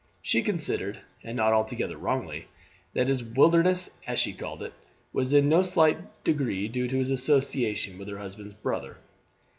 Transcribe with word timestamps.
She 0.23 0.41
considered, 0.41 0.99
and 1.23 1.37
not 1.37 1.53
altogether 1.53 1.95
wrongly, 1.95 2.47
that 2.95 3.07
his 3.07 3.23
wilderness, 3.23 3.99
as 4.07 4.17
she 4.19 4.33
called 4.33 4.63
it, 4.63 4.73
was 5.13 5.31
in 5.31 5.47
no 5.47 5.61
slight 5.61 6.23
degree 6.23 6.67
due 6.67 6.87
to 6.87 6.97
his 6.97 7.11
association 7.11 7.99
with 7.99 8.07
her 8.07 8.17
husband's 8.17 8.55
brother. 8.55 8.97